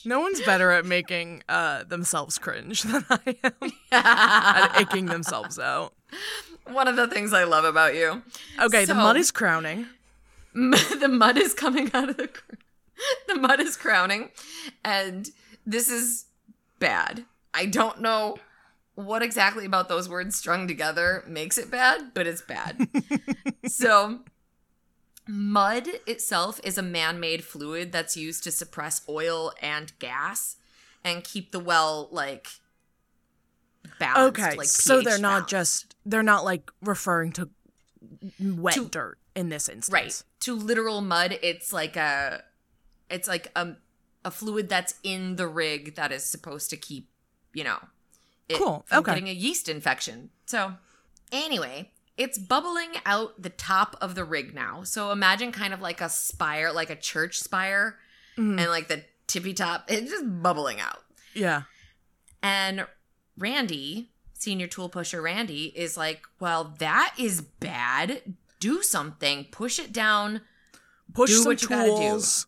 [0.05, 5.93] No one's better at making uh, themselves cringe than I am at icking themselves out.
[6.67, 8.23] One of the things I love about you.
[8.61, 9.87] Okay, the mud is crowning.
[10.55, 12.55] the mud is coming out of the cr-
[13.29, 14.31] the mud is crowning
[14.83, 15.29] and
[15.67, 16.25] this is
[16.79, 17.25] bad.
[17.55, 18.37] I don't know
[18.95, 22.89] what exactly about those words strung together makes it bad, but it's bad.
[23.67, 24.21] so
[25.29, 30.57] mud itself is a man-made fluid that's used to suppress oil and gas
[31.05, 32.49] and keep the well like
[33.99, 35.51] balanced Okay, like so they're not balanced.
[35.51, 37.49] just they're not like referring to
[38.41, 39.93] wet To- dirt in this instance.
[39.93, 42.43] right to literal mud it's like a
[43.11, 43.75] it's like a
[44.27, 47.09] a fluid that's in the rig that is supposed to keep
[47.55, 47.79] you know
[48.49, 49.13] it Cool, from okay.
[49.13, 50.75] getting a yeast infection so
[51.33, 56.01] anyway it's bubbling out the top of the rig now so imagine kind of like
[56.01, 57.99] a spire like a church spire
[58.37, 58.61] Mhm.
[58.61, 61.03] and like the tippy top it's just bubbling out
[61.35, 61.63] Yeah.
[62.43, 62.87] and
[63.39, 68.23] Randy, senior tool pusher Randy, is like, well, that is bad.
[68.61, 69.45] Do something.
[69.51, 70.41] Push it down.
[71.13, 71.97] Push Do some what you gotta do.
[71.97, 72.47] tools.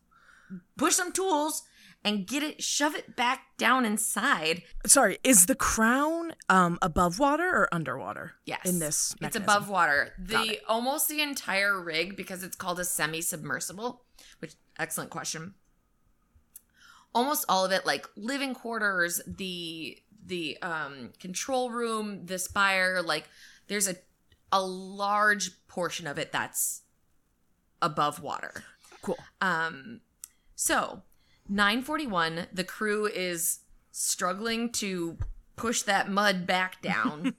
[0.79, 1.65] Push some tools
[2.05, 4.63] and get it, shove it back down inside.
[4.87, 8.33] Sorry, is the crown um above water or underwater?
[8.47, 8.61] Yes.
[8.65, 10.15] In this It's above water.
[10.19, 14.05] The almost the entire rig, because it's called a semi-submersible,
[14.39, 15.55] which excellent question.
[17.15, 23.29] Almost all of it, like living quarters, the the um control room, the spire, like
[23.67, 23.97] there's a
[24.53, 26.83] a large portion of it that's
[27.83, 28.65] above water.
[29.03, 29.19] Cool.
[29.41, 30.01] Um,
[30.61, 31.03] so
[31.49, 33.61] 941, the crew is
[33.93, 35.17] struggling to
[35.55, 37.35] push that mud back down.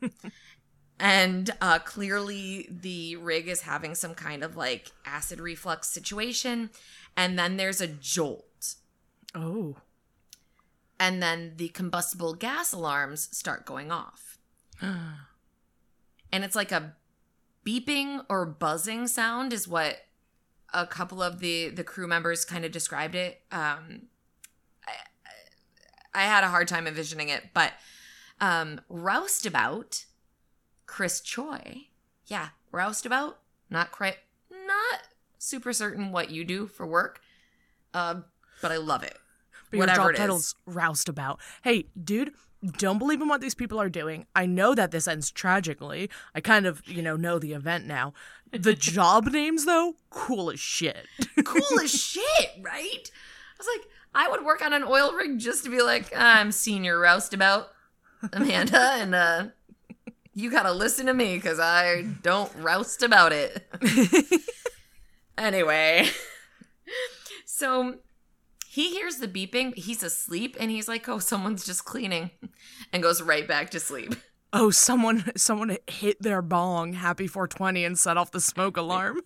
[1.00, 6.70] and uh, clearly the rig is having some kind of like acid reflux situation.
[7.18, 8.76] And then there's a jolt.
[9.36, 9.76] Oh.
[10.98, 14.38] And then the combustible gas alarms start going off.
[14.82, 14.96] and
[16.32, 16.96] it's like a
[17.66, 19.98] beeping or buzzing sound is what
[20.74, 24.04] a couple of the the crew members kind of described it um
[24.88, 24.92] i,
[26.14, 27.74] I had a hard time envisioning it but
[28.40, 30.06] um roustabout
[30.86, 31.88] chris choy
[32.28, 33.38] yeah roustabout
[33.70, 34.18] not quite
[34.52, 35.02] not
[35.38, 37.22] super certain what you do for work
[37.94, 38.26] um
[38.62, 39.18] but i love it
[39.72, 40.20] But your Whatever job it is.
[40.20, 41.40] title's roustabout.
[41.64, 42.34] Hey, dude,
[42.66, 44.26] don't believe in what these people are doing.
[44.36, 46.10] I know that this ends tragically.
[46.36, 48.14] I kind of, you know, know the event now.
[48.52, 51.08] The job names, though, cool as shit.
[51.46, 53.12] cool as shit, right?
[53.12, 56.52] I was like, I would work on an oil rig just to be like, I'm
[56.52, 57.68] senior roustabout,
[58.34, 59.46] Amanda, and uh,
[60.34, 63.68] you gotta listen to me because I don't roust about it.
[65.38, 66.10] anyway,
[67.46, 67.96] so
[68.72, 69.76] he hears the beeping.
[69.76, 72.30] He's asleep, and he's like, "Oh, someone's just cleaning,"
[72.94, 74.14] and goes right back to sleep.
[74.54, 79.22] oh, someone someone hit their bong, happy 420, and set off the smoke alarm.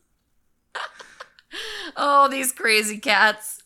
[1.95, 3.61] Oh, these crazy cats.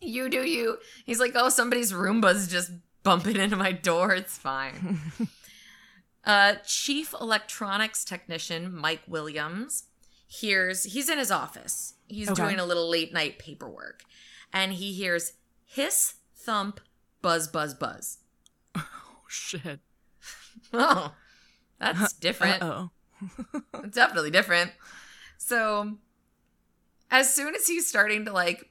[0.00, 0.78] You do you.
[1.04, 2.70] He's like, oh, somebody's Roomba's just
[3.02, 4.12] bumping into my door.
[4.14, 4.98] It's fine.
[6.24, 9.84] uh, Chief electronics technician Mike Williams
[10.26, 11.94] hears, he's in his office.
[12.08, 12.42] He's Okay.
[12.42, 14.02] doing a little late night paperwork.
[14.52, 16.80] And he hears hiss, thump,
[17.22, 18.18] buzz, buzz, buzz.
[18.74, 18.84] Oh,
[19.28, 19.80] shit.
[20.72, 21.12] Oh,
[21.78, 22.62] that's different.
[22.62, 22.88] Uh
[23.22, 23.70] oh.
[23.90, 24.72] definitely different.
[25.38, 25.96] So,
[27.10, 28.70] as soon as he's starting to like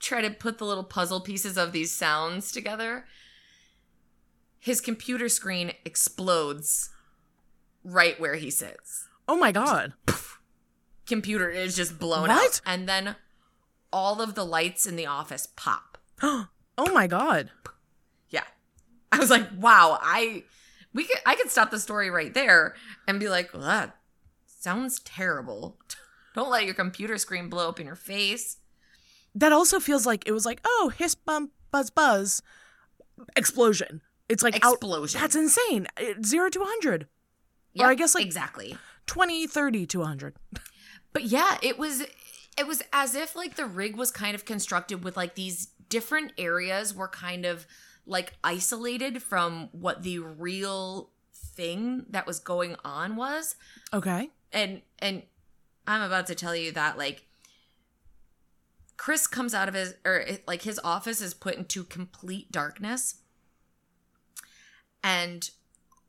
[0.00, 3.04] try to put the little puzzle pieces of these sounds together,
[4.58, 6.90] his computer screen explodes
[7.84, 9.08] right where he sits.
[9.28, 9.92] Oh my god.
[11.06, 12.44] Computer is just blown What?
[12.44, 13.16] out, and then
[13.94, 15.96] all of the lights in the office pop.
[16.22, 16.48] oh
[16.92, 17.50] my god.
[18.28, 18.42] Yeah,
[19.12, 20.42] I was like, wow, I
[20.92, 22.74] we could I could stop the story right there
[23.06, 23.96] and be like, well, that
[24.46, 25.78] sounds terrible.
[26.34, 28.56] Don't let your computer screen blow up in your face.
[29.36, 32.42] That also feels like it was like, oh, hiss, bump, buzz, buzz,
[33.36, 34.00] explosion.
[34.28, 35.20] It's like out- Explosion.
[35.20, 35.86] that's insane.
[35.98, 37.06] It- Zero to 100.
[37.72, 38.76] Yeah, or I guess, like- exactly.
[39.06, 40.34] 20, 30 to 100.
[41.12, 42.02] But yeah, it was
[42.56, 46.32] it was as if like the rig was kind of constructed with like these different
[46.38, 47.66] areas were kind of
[48.06, 53.56] like isolated from what the real thing that was going on was.
[53.92, 54.30] Okay.
[54.52, 55.22] and and
[55.86, 57.26] I'm about to tell you that like
[58.96, 63.16] Chris comes out of his or like his office is put into complete darkness
[65.02, 65.50] and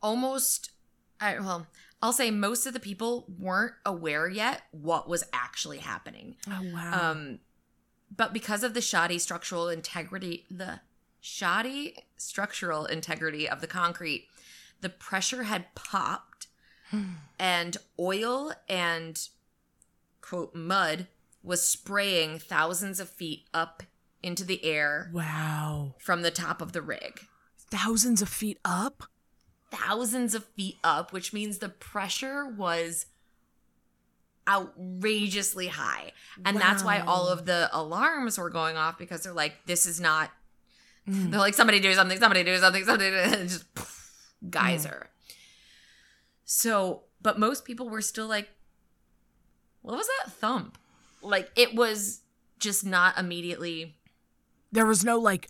[0.01, 0.71] almost
[1.19, 1.67] I well
[2.05, 6.35] I'll say most of the people weren't aware yet what was actually happening.
[6.47, 7.11] Oh, wow.
[7.11, 7.39] Um
[8.15, 10.81] but because of the shoddy structural integrity the
[11.19, 14.27] shoddy structural integrity of the concrete,
[14.81, 16.45] the pressure had popped
[17.39, 19.27] and oil and
[20.21, 21.07] quote mud
[21.41, 23.81] was spraying thousands of feet up
[24.21, 25.95] into the air wow.
[25.97, 27.21] from the top of the rig.
[27.71, 29.05] Thousands of feet up?
[29.75, 33.07] Thousands of feet up, which means the pressure was
[34.47, 36.11] outrageously high.
[36.43, 39.99] And that's why all of the alarms were going off because they're like, this is
[39.99, 40.31] not,
[41.07, 41.31] mm.
[41.31, 45.09] they're like, somebody do something, somebody do something, somebody do, just poof, geyser.
[46.45, 48.49] So, but most people were still like,
[49.81, 50.77] what was that thump?
[51.21, 52.21] Like, it was
[52.59, 53.95] just not immediately
[54.71, 55.49] There was no like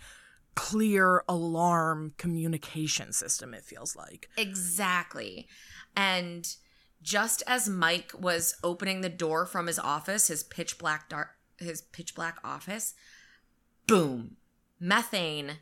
[0.56, 4.30] clear alarm communication system, it feels like.
[4.38, 5.48] Exactly.
[5.96, 6.56] And
[7.02, 11.82] just as Mike was opening the door from his office, his pitch black dark his
[11.82, 12.94] pitch black office,
[13.88, 14.36] boom,
[14.80, 15.60] methane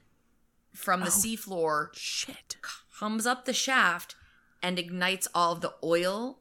[0.74, 1.10] from the Oh.
[1.10, 2.56] seafloor Shit.
[2.98, 4.16] comes up the shaft
[4.62, 6.40] and ignites all of the oil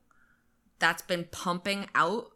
[0.79, 2.33] that's been pumping out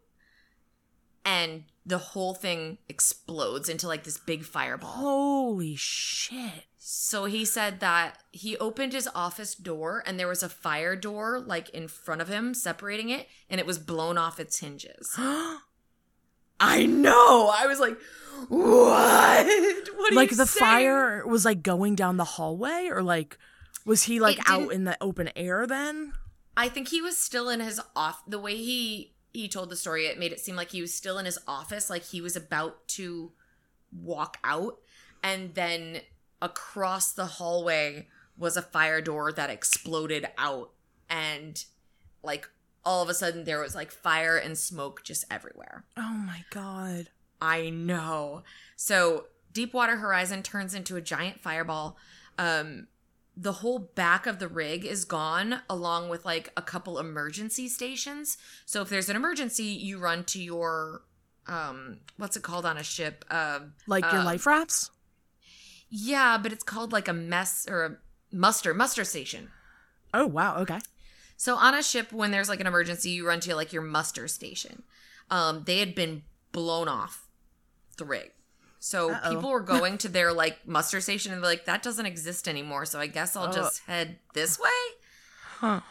[1.25, 4.89] and the whole thing explodes into like this big fireball.
[4.89, 6.65] Holy shit.
[6.77, 11.39] So he said that he opened his office door and there was a fire door
[11.39, 15.15] like in front of him separating it and it was blown off its hinges.
[16.59, 17.53] I know.
[17.55, 17.97] I was like,
[18.49, 19.47] "What?
[19.95, 23.37] What like the saying?" fire was like going down the hallway or like
[23.85, 26.13] was he like out in the open air then?
[26.57, 30.05] I think he was still in his off the way he he told the story
[30.05, 32.87] it made it seem like he was still in his office like he was about
[32.87, 33.31] to
[33.91, 34.79] walk out
[35.23, 35.99] and then
[36.41, 40.71] across the hallway was a fire door that exploded out
[41.09, 41.65] and
[42.23, 42.49] like
[42.83, 45.83] all of a sudden there was like fire and smoke just everywhere.
[45.97, 47.09] Oh my god.
[47.41, 48.43] I know.
[48.75, 51.97] So Deepwater Horizon turns into a giant fireball.
[52.39, 52.87] Um,
[53.39, 58.37] the whole back of the rig is gone, along with like a couple emergency stations.
[58.65, 61.03] So if there's an emergency, you run to your
[61.47, 63.23] um, what's it called on a ship?
[63.29, 64.89] Um, Like your Uh, life rafts?
[65.89, 67.97] yeah, but it's called like a mess or a
[68.35, 69.49] muster muster station.
[70.13, 70.79] Oh wow, okay.
[71.37, 74.27] So on a ship, when there's like an emergency, you run to like your muster
[74.27, 74.83] station.
[75.29, 77.27] Um, they had been blown off
[77.97, 78.31] the rig.
[78.79, 79.29] So Uh-oh.
[79.29, 82.85] people were going to their like muster station and they're like, that doesn't exist anymore.
[82.85, 83.51] So I guess I'll Oh.
[83.53, 84.69] just head this way.
[85.59, 85.81] Huh.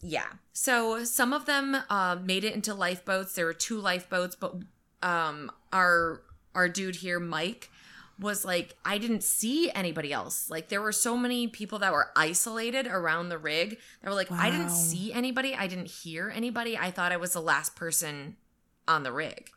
[0.00, 0.26] Yeah.
[0.52, 3.34] So some of them uh, made it into lifeboats.
[3.34, 4.54] There were two lifeboats, but
[5.02, 6.22] um, our
[6.54, 7.70] our dude here, Mike,
[8.18, 10.50] was like, I didn't see anybody else.
[10.50, 13.78] Like there were so many people that were isolated around the rig.
[14.02, 15.54] They were like, I didn't see anybody.
[15.54, 16.76] I didn't hear anybody.
[16.76, 18.36] I thought I was the last person
[18.86, 19.48] on the rig.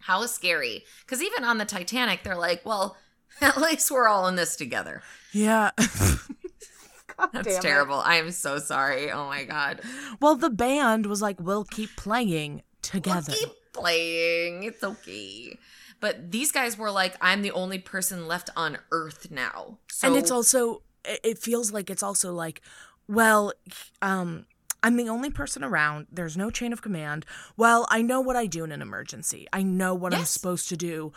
[0.00, 0.84] How scary.
[1.04, 2.96] Because even on the Titanic, they're like, well,
[3.40, 5.02] at least we're all in this together.
[5.32, 5.70] Yeah.
[5.78, 7.62] God That's damn it.
[7.62, 8.00] terrible.
[8.00, 9.10] I am so sorry.
[9.10, 9.80] Oh my God.
[10.20, 13.14] Well, the band was like, we'll keep playing together.
[13.14, 13.38] We'll together.
[13.46, 14.62] keep playing.
[14.62, 15.58] It's okay.
[16.00, 19.78] But these guys were like, I'm the only person left on Earth now.
[19.90, 22.62] So and it's also, it it feels like it's also like,
[23.06, 23.52] well,
[24.00, 24.46] um,
[24.82, 26.06] I'm the only person around.
[26.10, 27.26] There's no chain of command.
[27.56, 29.46] Well, I know what I do in an emergency.
[29.52, 31.12] I know what I'm supposed to do.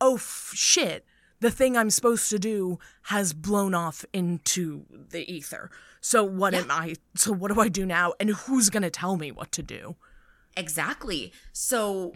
[0.00, 1.04] Oh, f- shit.
[1.40, 5.70] The thing I'm supposed to do has blown off into the ether.
[6.00, 6.94] So what am I?
[7.14, 8.14] So what do I do now?
[8.18, 9.96] And who's gonna tell me what to do?
[10.56, 11.32] exactly.
[11.52, 12.14] So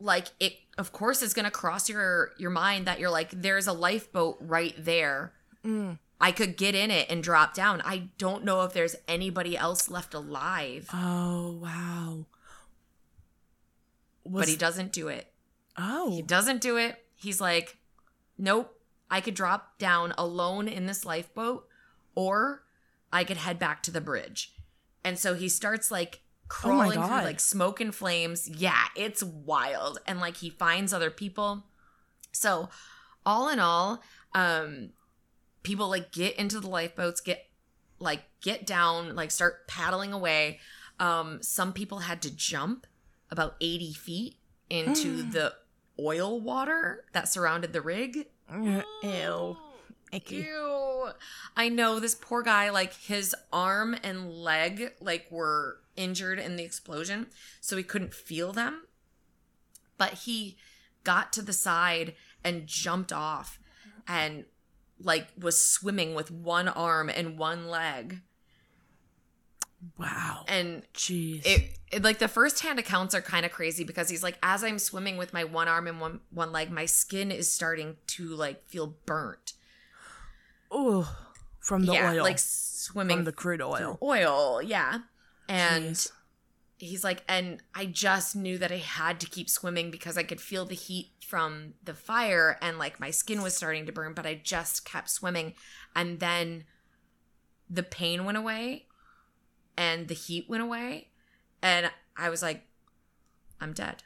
[0.00, 3.72] like it of course is gonna cross your your mind that you're like, there's a
[3.72, 5.32] lifeboat right there.
[5.64, 5.98] Mm.
[6.20, 7.80] I could get in it and drop down.
[7.84, 10.88] I don't know if there's anybody else left alive.
[10.92, 12.26] Oh wow.
[14.24, 15.32] Was, but he doesn't do it.
[15.76, 17.04] oh He doesn't do it.
[17.14, 17.78] He's like,
[18.36, 18.78] nope,
[19.10, 21.66] I could drop down alone in this lifeboat
[22.14, 22.64] or
[23.12, 24.52] I could head back to the bridge.
[25.04, 28.48] And so he starts like Oh crawling through like smoke and flames.
[28.48, 29.98] Yeah, it's wild.
[30.06, 31.64] And like he finds other people.
[32.32, 32.70] So,
[33.24, 34.02] all in all,
[34.34, 34.90] um
[35.62, 37.46] people like get into the lifeboats, get
[37.98, 40.60] like get down, like start paddling away.
[40.98, 42.86] Um some people had to jump
[43.30, 44.36] about 80 feet
[44.70, 45.54] into the
[45.98, 48.26] oil water that surrounded the rig.
[48.50, 49.56] Ew.
[50.12, 50.36] Icky.
[50.36, 51.08] Ew.
[51.56, 56.64] I know this poor guy, like his arm and leg, like were injured in the
[56.64, 57.26] explosion,
[57.60, 58.84] so he couldn't feel them.
[59.98, 60.56] But he
[61.04, 63.58] got to the side and jumped off
[64.06, 64.44] and
[65.00, 68.20] like was swimming with one arm and one leg.
[69.96, 70.44] Wow.
[70.48, 71.42] And Jeez.
[71.46, 74.64] it, it like the first hand accounts are kind of crazy because he's like as
[74.64, 78.28] i'm swimming with my one arm and one one leg my skin is starting to
[78.30, 79.52] like feel burnt
[80.70, 81.16] Oh,
[81.60, 82.22] From the yeah oil.
[82.24, 83.98] like swimming from the crude oil.
[84.02, 84.98] oil yeah
[85.48, 86.10] and Jeez.
[86.78, 90.40] he's like and i just knew that i had to keep swimming because i could
[90.40, 94.24] feel the heat from the fire and like my skin was starting to burn but
[94.24, 95.52] i just kept swimming.
[95.94, 96.64] And then
[97.68, 98.86] the pain went away
[99.76, 101.08] and the heat went away
[101.62, 102.62] and i was like
[103.60, 104.04] i'm dead.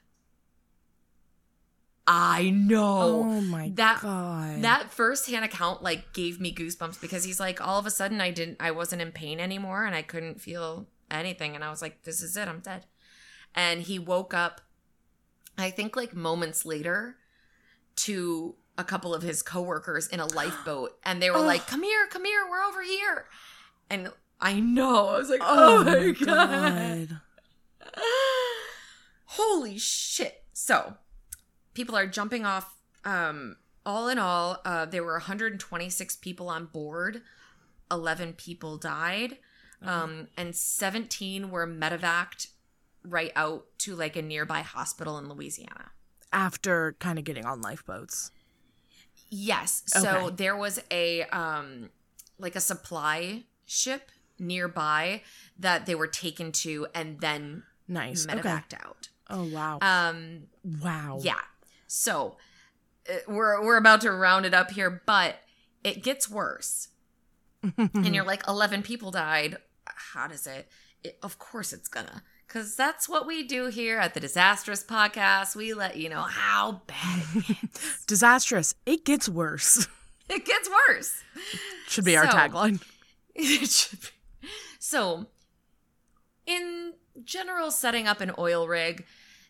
[2.04, 3.22] I know.
[3.24, 4.62] Oh my that- god.
[4.62, 8.20] that first hand account like gave me goosebumps because he's like all of a sudden
[8.20, 11.54] i didn't i wasn't in pain anymore and i couldn't feel anything.
[11.54, 12.48] And i was like this is it.
[12.48, 12.86] I'm dead.
[13.54, 14.60] And he woke up
[15.58, 17.16] i think like moments later
[17.96, 21.42] to a couple of his coworkers in a lifeboat and they were Oh.
[21.42, 23.26] like come here come here we're over here
[23.90, 24.10] and
[24.40, 27.20] i know i was like oh, my god
[29.26, 30.44] Holy shit.
[30.52, 30.94] So,
[31.74, 32.76] people are jumping off.
[33.04, 37.22] Um, all in all, uh, there were 126 people on board.
[37.90, 39.38] 11 people died.
[39.84, 42.48] Um, and 17 were medevaced
[43.04, 45.90] right out to like a nearby hospital in Louisiana.
[46.32, 48.30] After kind of getting on lifeboats.
[49.28, 49.82] Yes.
[49.86, 50.36] So Okay.
[50.36, 51.90] there was a um
[52.38, 55.22] like a supply ship nearby
[55.58, 58.26] that they were taken to and then Nice.
[58.26, 58.36] Okay.
[58.38, 59.08] medevaced out.
[59.30, 59.78] Oh wow.
[59.80, 60.44] Um
[60.82, 61.18] wow.
[61.22, 61.40] Yeah.
[61.86, 62.36] So
[63.08, 65.36] uh, we're we're about to round it up here, but
[65.84, 66.88] it gets worse.
[67.78, 69.56] and you're like, eleven people died.
[69.86, 70.68] How does it?
[71.04, 75.56] It of course, it's gonna, because that's what we do here at the Disastrous Podcast.
[75.56, 78.04] We let you know how bad it gets.
[78.06, 78.74] Disastrous.
[78.86, 79.86] It gets worse.
[80.28, 81.22] it gets worse.
[81.88, 82.82] Should be our tagline.
[83.34, 84.08] It should be.
[84.78, 85.26] So,
[86.44, 86.92] in
[87.24, 89.06] general, setting up an oil rig,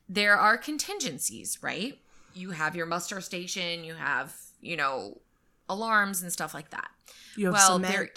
[0.09, 1.99] there are contingencies, right?
[2.33, 5.21] You have your muster station, you have, you know,
[5.69, 6.91] alarms and stuff like that.
[7.37, 8.09] You have Well, there-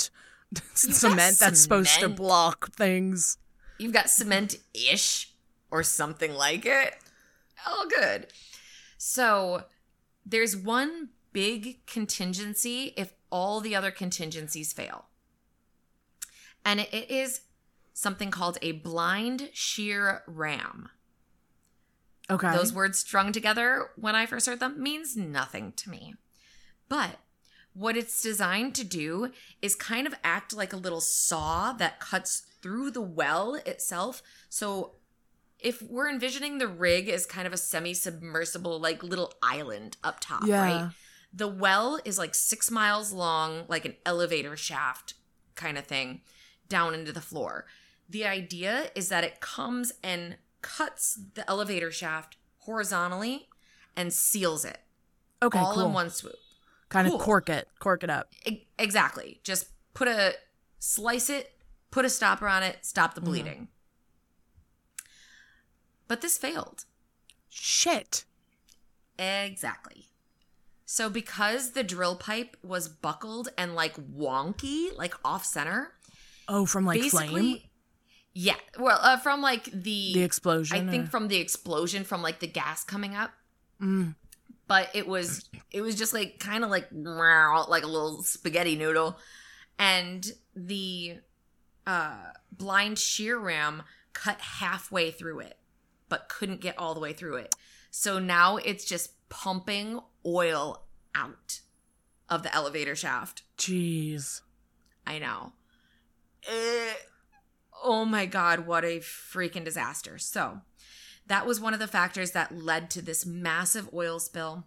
[0.73, 0.95] cement.
[0.95, 3.37] cement that's supposed to block things.
[3.77, 5.31] You've got cement ish
[5.71, 6.95] or something like it.
[7.67, 8.27] All good.
[8.97, 9.63] So,
[10.25, 15.05] there's one big contingency if all the other contingencies fail.
[16.63, 17.41] And it- it is
[17.93, 20.89] something called a blind shear ram.
[22.29, 22.51] Okay.
[22.51, 26.15] Those words strung together when I first heard them means nothing to me.
[26.89, 27.19] But
[27.75, 32.43] what it's designed to do is kind of act like a little saw that cuts
[32.61, 34.23] through the well itself.
[34.49, 34.93] So
[35.59, 40.43] if we're envisioning the rig as kind of a semi-submersible like little island up top,
[40.45, 40.61] Yeah.
[40.61, 40.91] right?
[41.33, 45.15] The well is like 6 miles long, like an elevator shaft
[45.55, 46.21] kind of thing
[46.69, 47.65] down into the floor.
[48.09, 53.49] The idea is that it comes and cuts the elevator shaft horizontally
[53.97, 54.79] and seals it
[55.43, 55.87] okay, all cool.
[55.87, 56.35] in one swoop.
[56.95, 57.17] Kind cool.
[57.19, 58.29] of cork it, cork it up.
[58.45, 59.39] E- exactly.
[59.43, 60.33] Just put a
[60.79, 61.51] slice it,
[61.91, 63.67] put a stopper on it, stop the bleeding.
[66.07, 66.85] But this failed.
[67.49, 68.25] Shit.
[69.17, 70.09] Exactly.
[70.85, 75.93] So because the drill pipe was buckled and like wonky, like off center,
[76.47, 77.59] Oh, from like flame,
[78.33, 80.87] yeah, well, uh, from like the the explosion.
[80.87, 83.31] I think from the explosion from like the gas coming up.
[83.81, 84.13] Mm.
[84.67, 89.17] But it was it was just like kind of like like a little spaghetti noodle,
[89.77, 91.17] and the
[91.85, 95.57] uh, blind shear ram cut halfway through it,
[96.09, 97.55] but couldn't get all the way through it.
[97.91, 101.61] So now it's just pumping oil out
[102.29, 103.43] of the elevator shaft.
[103.57, 104.41] Jeez.
[105.05, 105.53] I know.
[106.47, 106.93] Eh,
[107.83, 110.17] oh my God, what a freaking disaster.
[110.17, 110.61] So,
[111.27, 114.65] that was one of the factors that led to this massive oil spill.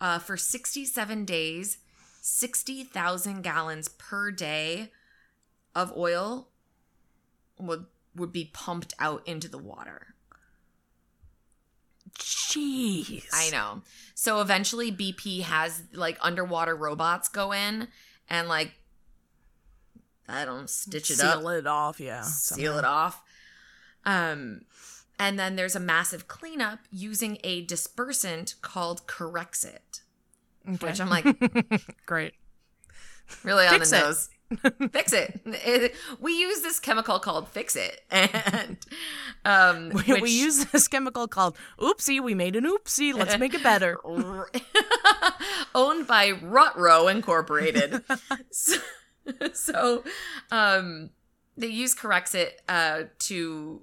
[0.00, 1.78] Uh, for 67 days,
[2.22, 4.90] 60,000 gallons per day
[5.74, 6.48] of oil
[7.58, 10.14] would, would be pumped out into the water.
[12.18, 13.26] Jeez.
[13.32, 13.82] I know.
[14.14, 17.88] So eventually BP has like underwater robots go in
[18.28, 18.72] and like
[20.28, 22.22] I don't stitch it Seal up, it off, yeah.
[22.22, 23.22] seal it off.
[24.04, 24.62] Um
[25.20, 30.00] and then there's a massive cleanup using a dispersant called Corexit,
[30.68, 30.86] Okay.
[30.88, 31.26] which I'm like
[32.06, 32.34] Great.
[33.44, 34.00] really on Fix the it.
[34.00, 34.30] nose.
[34.92, 35.40] Fix it.
[35.44, 38.76] It- We use this chemical called Fix It, and
[39.44, 42.20] um, We, which- we use this chemical called oopsie.
[42.20, 43.14] We made an oopsie.
[43.14, 43.98] Let's make it better.
[45.74, 48.02] owned by Rutro Incorporated.
[48.50, 48.76] so,
[49.52, 50.04] so,
[50.50, 51.10] um,
[51.56, 53.82] they use Corexit uh, to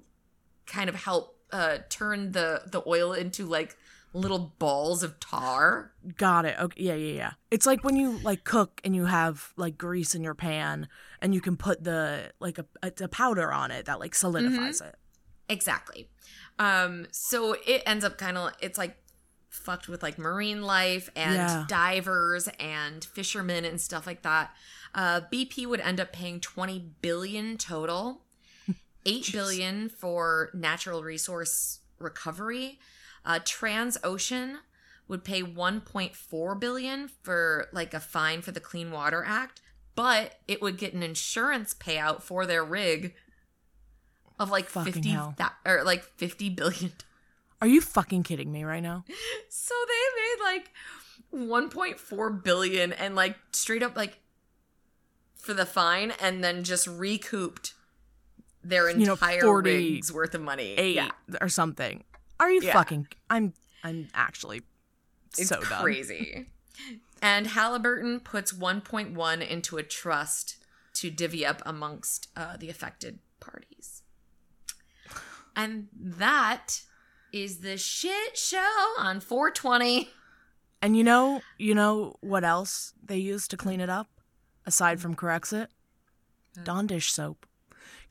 [0.68, 3.76] kind of help uh, turn the the oil into like
[4.12, 5.92] little balls of tar.
[6.16, 6.56] Got it.
[6.58, 6.82] Okay.
[6.82, 7.32] Yeah, yeah, yeah.
[7.50, 10.88] It's like when you like cook and you have like grease in your pan
[11.20, 14.96] and you can put the like a, a, powder on it that like solidifies it.
[15.48, 16.08] Exactly.
[16.58, 18.96] Um, so it ends up kind of it's like
[19.48, 21.64] fucked with like marine life and Yeah.
[21.68, 24.54] divers and fishermen and stuff like that.
[24.94, 28.22] Uh, BP would end up paying 20 billion total,
[29.06, 32.78] 8 billion for natural resource recovery.
[33.24, 34.56] Uh, Transocean
[35.06, 39.60] would pay 1.4 billion for like a fine for the Clean Water Act,
[39.94, 43.14] but it would get an insurance payout for their rig
[44.38, 45.34] of like Fucking 50 hell.
[45.38, 46.92] that or like 50 billion.
[47.60, 49.04] Are you fucking kidding me right now?
[49.50, 50.70] So they made like
[51.34, 54.18] 1.4 billion and like straight up like
[55.34, 57.72] for the fine and then just recouped
[58.64, 60.74] their You know, entire 40 rig's worth of money.
[60.76, 61.10] Eight Yeah.
[61.40, 62.04] or something.
[62.40, 62.72] Are you Yeah.
[62.72, 63.08] fucking?
[63.30, 63.54] I'm.
[63.84, 64.62] I'm actually
[65.38, 66.46] It's so crazy.
[67.22, 70.56] and Halliburton puts 1.1 into a trust
[70.94, 74.02] to divvy up amongst uh, the affected parties.
[75.54, 76.82] And that
[77.32, 80.10] is the shit show on 420.
[80.80, 84.08] And you know, you know what else they use to clean it up,
[84.66, 85.68] aside from Corexit?
[86.62, 87.46] Dawn dish soap.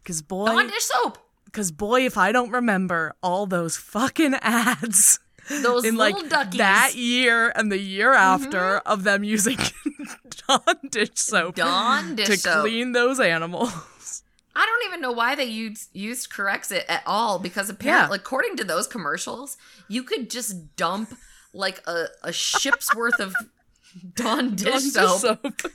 [0.08, 1.18] Cause boy, Dawn dish soap.
[1.52, 6.58] cause boy, if I don't remember all those fucking ads Those in like little duckies.
[6.60, 8.46] that year and the year mm-hmm.
[8.46, 9.58] after of them using
[10.48, 12.62] Dawn dish soap Dawn dish to soap.
[12.62, 14.24] clean those animals.
[14.56, 18.64] I don't even know why they used used Corexit at all because apparently, according to
[18.64, 19.58] those commercials,
[19.90, 21.14] you could just dump
[21.54, 23.36] like a, a ship's worth of
[24.16, 25.20] Dawn dish Dawn dish soap.
[25.44, 25.72] soap.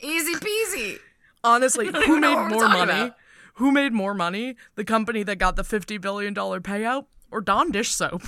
[0.00, 0.98] Easy peasy.
[1.44, 2.82] Honestly, who made more money?
[2.92, 3.16] about.
[3.56, 4.56] Who made more money?
[4.76, 8.22] The company that got the fifty billion dollar payout, or Dawn dish soap?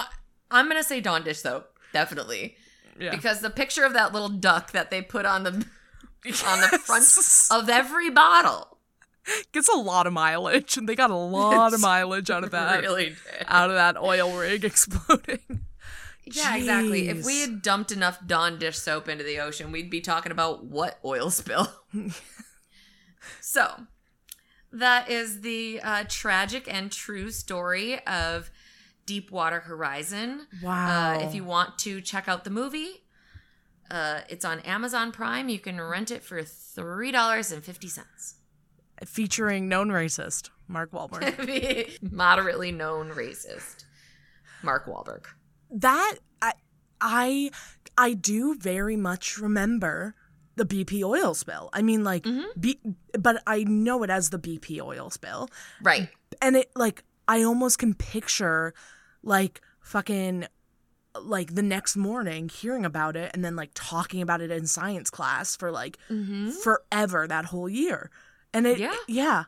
[0.52, 2.56] I'm gonna say Dawn dish soap, definitely,
[3.00, 3.12] Yeah.
[3.12, 5.52] because the picture of that little duck that they put on the
[6.46, 7.06] on the front
[7.64, 8.78] of every bottle
[9.54, 12.82] gets a lot of mileage, and they got a lot of mileage out of that.
[12.82, 13.16] really.
[13.48, 15.62] Out of that oil rig exploding.
[16.26, 17.10] Yeah, exactly.
[17.10, 20.64] If we had dumped enough Dawn dish soap into the ocean, we'd be talking about
[20.66, 21.68] what oil spill.
[23.40, 23.88] So,
[24.72, 28.50] that is the uh, tragic and true story of
[29.06, 30.48] Deepwater Horizon.
[30.64, 31.14] Wow.
[31.16, 33.04] Uh, if you want to check out the movie,
[33.90, 35.50] uh, it's on Amazon Prime.
[35.50, 38.36] You can rent it for three dollars and fifty cents.
[39.06, 42.02] Featuring known racist Mark Wahlberg.
[42.12, 43.84] Moderately known racist
[44.64, 45.26] Mark Wahlberg.
[45.72, 46.54] that I
[47.02, 47.52] I
[47.98, 50.16] I do very much remember
[50.56, 51.70] the BP oil spill.
[51.74, 52.60] I mean like mm-hmm.
[52.60, 52.80] B,
[53.18, 55.50] but I know it as the BP oil spill.
[55.82, 56.10] Right.
[56.42, 58.74] And it like I almost can picture
[59.24, 60.48] like fucking
[61.20, 65.10] like the next morning hearing about it and then like talking about it in science
[65.10, 66.50] class for like mm-hmm.
[66.52, 68.10] forever that whole year.
[68.54, 68.96] And it Yeah.
[69.08, 69.44] yeah.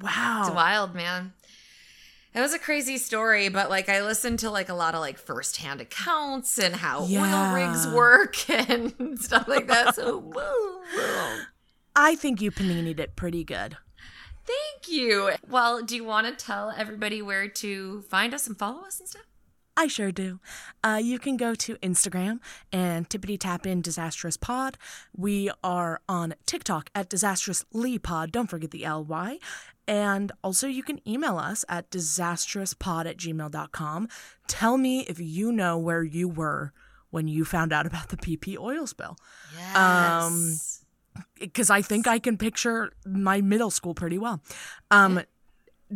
[0.00, 0.42] Wow.
[0.46, 1.32] It's wild, man.
[2.34, 5.18] It was a crazy story, but like I listened to like a lot of like
[5.18, 7.22] firsthand accounts and how Yeah.
[7.22, 9.94] oil rigs work and stuff like that.
[9.94, 10.32] So, woo,
[10.96, 11.38] woo.
[11.94, 13.76] I think you paninied it pretty good.
[14.44, 15.30] thank you.
[15.48, 19.08] Well, do you want to tell everybody where to find us and follow us and
[19.08, 19.22] stuff?
[19.76, 20.40] I sure do.
[20.82, 22.38] Uh, you can go to Instagram
[22.72, 24.78] and tippity tap in disastrous pod.
[25.16, 28.30] We are on TikTok at disastrous lee pod.
[28.30, 29.38] Don't forget the ly.
[29.86, 34.08] And also, you can email us at disastrouspod at gmail.com.
[34.46, 36.72] Tell me if you know where you were
[37.10, 39.16] when you found out about the BP oil spill.
[39.56, 40.84] Yes.
[41.38, 44.40] Because I think I can picture my middle school pretty well.
[44.90, 45.20] Um,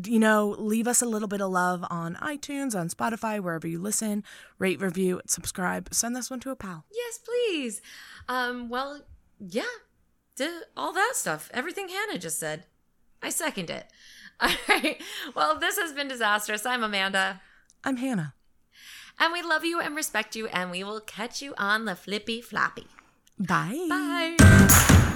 [0.04, 3.80] you know, leave us a little bit of love on iTunes, on Spotify, wherever you
[3.80, 4.22] listen.
[4.58, 5.88] Rate, review, subscribe.
[5.92, 6.84] Send this one to a pal.
[6.92, 7.80] yes, please.
[8.28, 9.02] Um, well,
[9.38, 9.62] yeah.
[10.76, 11.50] All that stuff.
[11.52, 12.66] Everything Hannah just said.
[13.20, 13.86] I second it.
[14.40, 15.02] All right.
[15.34, 16.64] Well, this has been disastrous.
[16.64, 17.40] I'm Amanda.
[17.82, 18.34] I'm Hannah.
[19.18, 22.40] And we love you and respect you, and we will catch you on the flippy
[22.40, 22.86] floppy.
[23.36, 23.86] Bye.
[23.88, 25.14] Bye.